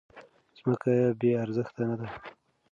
[0.57, 2.07] ځمکه بې ارزښته نه ده.